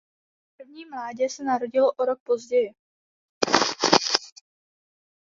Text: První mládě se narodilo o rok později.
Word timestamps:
První 0.57 0.85
mládě 0.85 1.29
se 1.29 1.43
narodilo 1.43 1.91
o 1.91 2.05
rok 2.05 2.19
později. 2.23 2.71